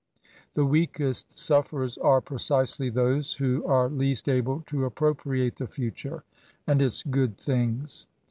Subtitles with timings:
[0.29, 5.67] '* The weakest ^ufferey s are precisely those who are least abje to approprfa^t^ the
[5.67, 6.23] future
[6.65, 7.57] and its good 18 SI»AT».
[7.59, 8.05] tMngs.